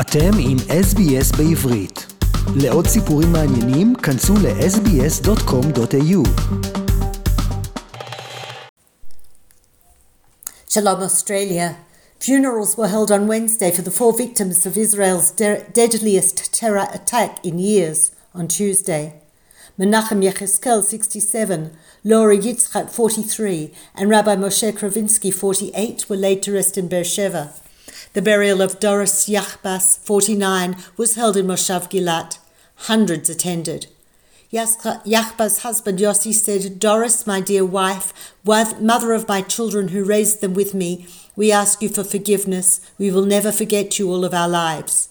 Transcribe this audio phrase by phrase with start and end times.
[0.00, 2.06] אתם עם SBS בעברית.
[2.56, 6.28] לעוד סיפורים מעניינים, כנסו ל-sbs.com.au.
[10.70, 11.68] Shalom Australia.
[12.20, 17.30] Funerals were held on Wednesday for the four victims of Israel's de- deadliest terror attack
[17.48, 17.98] in years
[18.38, 19.04] on Tuesday.
[19.78, 21.70] Menachem Yecheskel, 67,
[22.04, 27.52] Laura Yitzchak, 43, and Rabbi Moshe Kravitzky, 48, were laid to rest in Beersheba.
[28.18, 32.40] The burial of Doris Yachbas, 49, was held in Moshav Gilat.
[32.74, 33.86] Hundreds attended.
[34.52, 40.52] Yachbas' husband Yossi said, Doris, my dear wife, mother of my children who raised them
[40.52, 42.80] with me, we ask you for forgiveness.
[42.98, 45.10] We will never forget you all of our lives.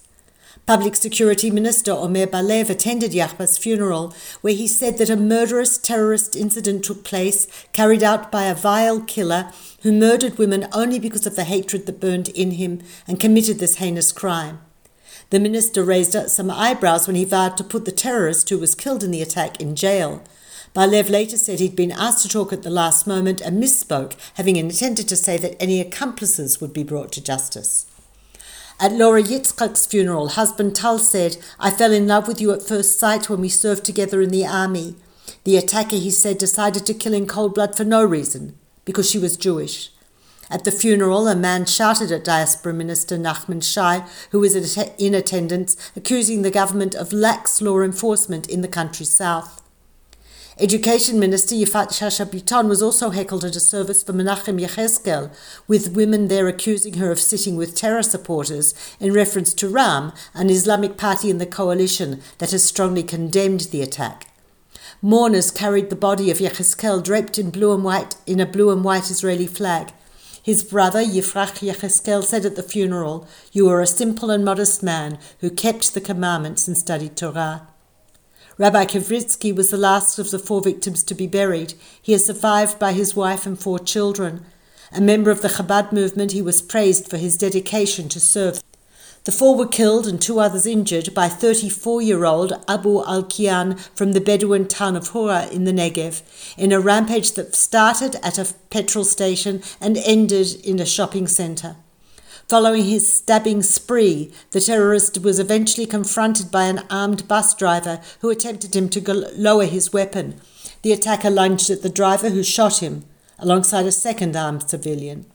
[0.68, 6.36] Public Security Minister Omer Barlev attended Yachbas' funeral, where he said that a murderous terrorist
[6.36, 9.50] incident took place, carried out by a vile killer
[9.84, 13.78] who murdered women only because of the hatred that burned in him and committed this
[13.78, 14.60] heinous crime.
[15.30, 19.06] The minister raised some eyebrows when he vowed to put the terrorist who was killed
[19.06, 20.22] in the attack in jail.
[20.76, 24.58] Barlev later said he'd been asked to talk at the last moment and misspoke, having
[24.58, 27.86] intended to say that any accomplices would be brought to justice.
[28.80, 33.00] At Laura Yitzchak's funeral, husband Tal said, I fell in love with you at first
[33.00, 34.96] sight when we served together in the army.
[35.46, 39.18] The attacker, he said, decided to kill in cold blood for no reason, because she
[39.18, 39.90] was Jewish.
[40.52, 45.76] At the funeral, a man shouted at Diaspora Minister Nachman Shai, who was in attendance,
[45.96, 49.64] accusing the government of lax law enforcement in the country's south.
[50.60, 55.32] Education Minister Yifat Shasha Biton was also heckled at a service for Menachem Yecheskel,
[55.68, 60.50] with women there accusing her of sitting with terror supporters in reference to Ram, an
[60.50, 64.26] Islamic party in the coalition that has strongly condemned the attack.
[65.00, 68.84] Mourners carried the body of Yecheskel draped in blue and white in a blue and
[68.84, 69.92] white Israeli flag.
[70.42, 75.20] His brother, Yifrach Yecheskel, said at the funeral, You are a simple and modest man
[75.40, 77.68] who kept the commandments and studied Torah.
[78.60, 81.76] Rabbi Kravitzky was the last of the four victims to be buried.
[82.02, 84.44] He is survived by his wife and four children.
[84.92, 88.64] A member of the Chabad movement, he was praised for his dedication to serve.
[89.26, 93.80] The four were killed and two others injured by 34 year old Abu al Kian
[93.96, 96.24] from the Bedouin town of Hura in the Negev
[96.58, 101.76] in a rampage that started at a petrol station and ended in a shopping centre.
[102.48, 108.30] Following his stabbing spree, the terrorist was eventually confronted by an armed bus driver who
[108.30, 110.40] attempted him to lower his weapon.
[110.82, 113.04] The attacker lunged at the driver who shot him,
[113.38, 115.26] alongside a second armed civilian.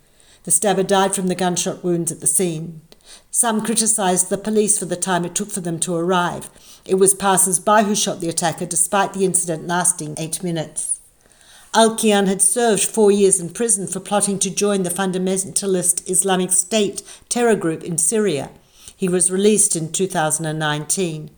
[0.44, 2.80] The stabber died from the gunshot wounds at the scene.
[3.30, 6.48] Some criticized the police for the time it took for them to arrive.
[6.86, 10.91] It was passers by who shot the attacker, despite the incident lasting eight minutes.
[11.74, 17.02] Al-Kian had served four years in prison for plotting to join the fundamentalist Islamic State
[17.30, 18.50] terror group in Syria.
[18.94, 21.30] He was released in 2019.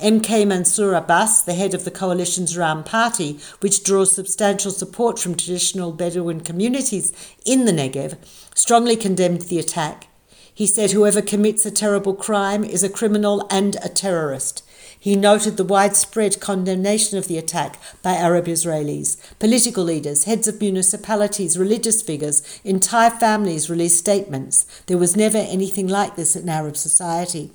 [0.00, 5.36] MK Mansour Abbas, the head of the coalition's Ram party, which draws substantial support from
[5.36, 7.12] traditional Bedouin communities
[7.46, 8.16] in the Negev,
[8.56, 10.08] strongly condemned the attack.
[10.52, 14.64] He said whoever commits a terrible crime is a criminal and a terrorist.
[15.02, 19.16] He noted the widespread condemnation of the attack by Arab Israelis.
[19.40, 24.64] Political leaders, heads of municipalities, religious figures, entire families released statements.
[24.86, 27.50] There was never anything like this in Arab society.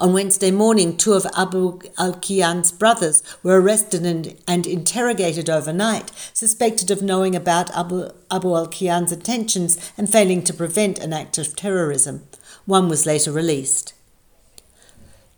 [0.00, 6.10] On Wednesday morning, two of Abu al Kian's brothers were arrested and, and, interrogated overnight,
[6.32, 11.36] suspected of knowing about Abu, Abu al Kian's intentions and failing to prevent an act
[11.36, 12.26] of terrorism.
[12.64, 13.92] One was later released.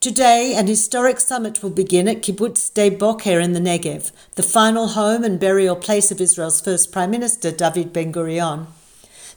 [0.01, 4.89] Today, an historic summit will begin at Kibbutz Sde Boker in the Negev, the final
[4.89, 8.67] home and burial place of Israel's first Prime Minister, David Ben Gurion.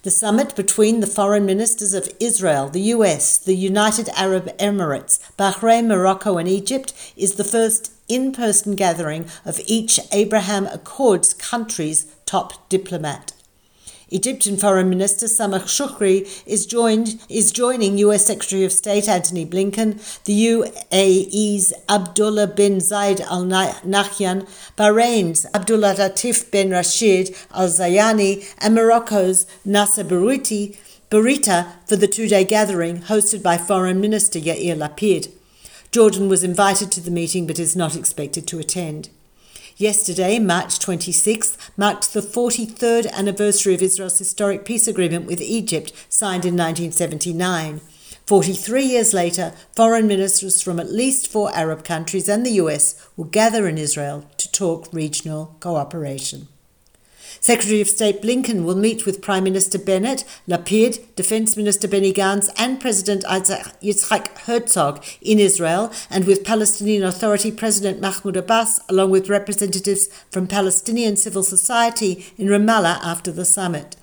[0.04, 5.88] The summit between the foreign ministers of Israel, the US, the United Arab Emirates, Bahrain,
[5.88, 12.70] Morocco, and Egypt is the first in person gathering of each Abraham Accords country's top
[12.70, 13.32] diplomat.
[14.12, 20.00] Egyptian Foreign Minister Sameh Shoukry is joined is joining US Secretary of State Antony Blinken,
[20.24, 29.46] the UAE's Abdullah bin Zayed Al Nahyan, Bahrain's Abdullatif bin Rashid Al Zayani, and Morocco's
[29.64, 30.76] Nasser Bourita
[31.88, 35.32] for the two-day gathering hosted by Foreign Minister Yair Lapid.
[35.92, 39.10] Jordan was invited to the meeting but is not expected to attend.
[39.82, 46.44] Yesterday, March 26th, marked the 43rd anniversary of Israel's historic peace agreement with Egypt, signed
[46.44, 47.80] in 1979.
[48.26, 53.24] 43 years later, foreign ministers from at least four Arab countries and the US will
[53.24, 56.50] gather in Israel to talk regional cooperation.
[57.40, 62.50] Secretary of State Blinken will meet with Prime Minister Bennett, Lapid, Defense Minister Benny Gantz,
[62.58, 69.30] and President Yitzhak Herzog in Israel, and with Palestinian Authority President Mahmoud Abbas, along with
[69.30, 73.96] representatives from Palestinian civil society in Ramallah after the summit.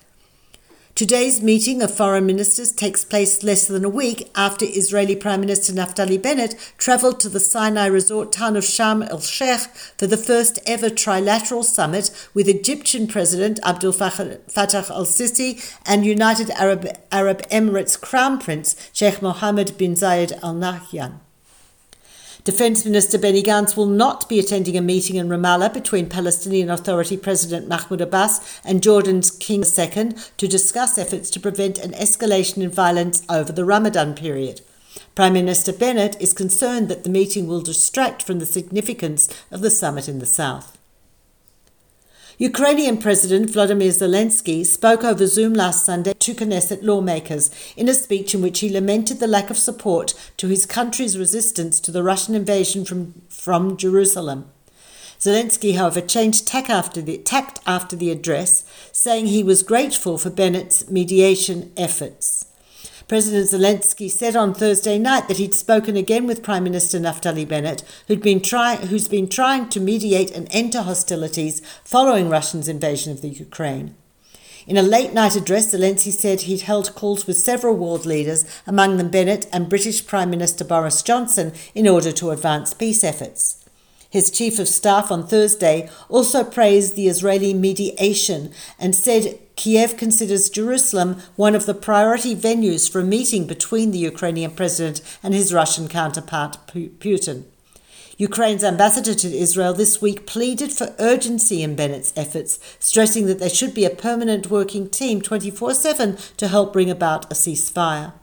[0.97, 5.71] Today's meeting of foreign ministers takes place less than a week after Israeli Prime Minister
[5.71, 10.57] Naftali Bennett travelled to the Sinai resort town of Sharm el Sheikh for the first
[10.65, 18.01] ever trilateral summit with Egyptian President Abdel Fattah al Sisi and United Arab, Arab Emirates
[18.01, 21.19] Crown Prince Sheikh Mohammed bin Zayed al Nahyan.
[22.47, 27.17] Defence Minister Benny Gantz will not be attending a meeting in Ramallah between Palestinian Authority
[27.17, 32.69] President Mahmoud Abbas and Jordan's King II to discuss efforts to prevent an escalation in
[32.69, 34.61] violence over the Ramadan period.
[35.13, 39.69] Prime Minister Bennett is concerned that the meeting will distract from the significance of the
[39.69, 40.76] summit in the south.
[42.39, 48.35] Ukrainian President Vladimir Zelensky spoke over Zoom last Sunday to Knesset lawmakers in a speech
[48.35, 52.35] in which he lamented the lack of support to his country's resistance to the Russian
[52.35, 54.51] invasion from, from Jerusalem.
[55.19, 60.29] Zelensky, however, changed tack after the, tact after the address, saying he was grateful for
[60.29, 62.45] Bennett's mediation efforts.
[63.07, 67.81] President Zelensky said on Thursday night that he'd spoken again with Prime Minister Naftali Bennett,
[68.07, 73.13] who'd been try- who's been trying to mediate an end to hostilities following Russia's invasion
[73.13, 73.95] of the Ukraine.
[74.67, 78.97] In a late night address, Zelensky said he'd held calls with several world leaders, among
[78.97, 83.63] them Bennett and British Prime Minister Boris Johnson, in order to advance peace efforts.
[84.09, 90.49] His chief of staff on Thursday also praised the Israeli mediation and said Kiev considers
[90.49, 95.53] Jerusalem one of the priority venues for a meeting between the Ukrainian president and his
[95.53, 97.45] Russian counterpart Putin.
[98.17, 103.49] Ukraine's ambassador to Israel this week pleaded for urgency in Bennett's efforts, stressing that there
[103.49, 108.13] should be a permanent working team 24 7 to help bring about a ceasefire.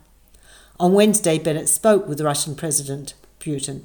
[0.79, 3.83] On Wednesday, Bennett spoke with Russian President Putin.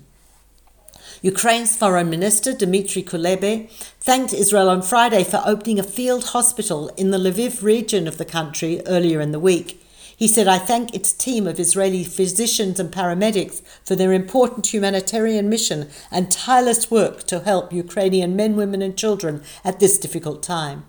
[1.23, 3.71] Ukraine's foreign minister, Dmitry Kuleba,
[4.01, 8.25] thanked Israel on Friday for opening a field hospital in the Lviv region of the
[8.25, 9.83] country earlier in the week.
[10.17, 15.49] He said, I thank its team of Israeli physicians and paramedics for their important humanitarian
[15.49, 20.85] mission and tireless work to help Ukrainian men, women, and children at this difficult time.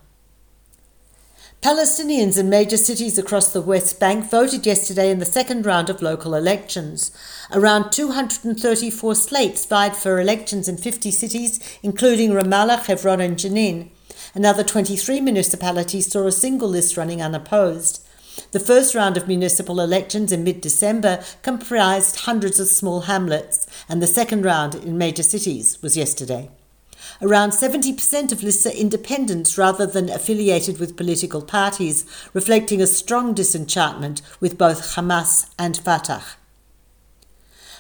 [1.62, 6.02] Palestinians in major cities across the West Bank voted yesterday in the second round of
[6.02, 7.12] local elections.
[7.52, 13.90] Around 234 slates vied for elections in 50 cities, including Ramallah, Hebron, and Jenin.
[14.34, 18.04] Another 23 municipalities saw a single list running unopposed.
[18.54, 24.02] The first round of municipal elections in mid December comprised hundreds of small hamlets, and
[24.02, 26.50] the second round in major cities was yesterday.
[27.22, 32.04] Around 70% of lists are independents rather than affiliated with political parties,
[32.34, 36.24] reflecting a strong disenchantment with both Hamas and Fatah.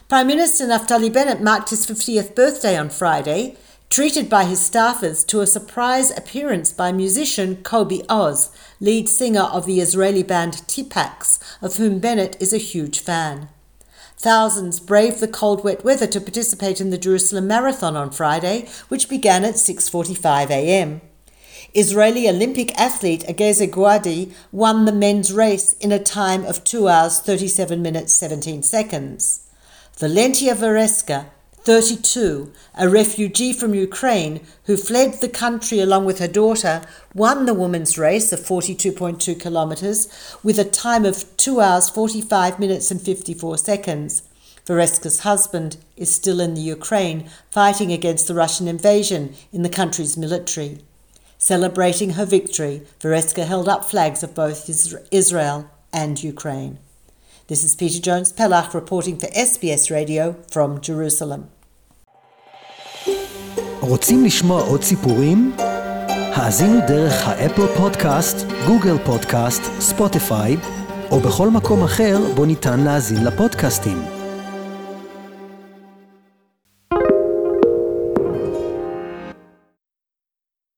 [0.07, 3.55] Prime Minister Naftali Bennett marked his 50th birthday on Friday,
[3.89, 9.65] treated by his staffers to a surprise appearance by musician Kobi Oz, lead singer of
[9.65, 13.49] the Israeli band Tipax, of whom Bennett is a huge fan.
[14.21, 19.09] Thousands braved the cold wet weather to participate in the Jerusalem Marathon on Friday, which
[19.09, 21.01] began at 6:45 a.m.
[21.73, 27.17] Israeli Olympic athlete Ageze Gouadi won the men's race in a time of 2 hours
[27.17, 29.49] 37 minutes 17 seconds.
[29.97, 31.25] Valentina Veretska
[31.63, 36.81] 32, a refugee from Ukraine who fled the country along with her daughter,
[37.13, 40.07] won the women's race of 42.2 kilometres
[40.41, 44.23] with a time of 2 hours 45 minutes and 54 seconds.
[44.65, 50.17] Veretska's husband is still in the Ukraine fighting against the Russian invasion in the country's
[50.17, 50.79] military.
[51.37, 54.69] Celebrating her victory, Veretska held up flags of both
[55.11, 56.79] Israel and Ukraine.
[57.50, 61.40] This is Peter Jones Pellach reporting for SBS Radio from Jerusalem.
[63.80, 65.56] רוצים לשמוע עוד סיפורים?
[66.34, 68.36] האזינו דרך האפל פודקאסט,
[68.66, 70.56] גוגל פודקאסט, ספוטיפיי,
[71.10, 74.19] או בכל מקום אחר בו ניתן להאזין לפודקאסטים.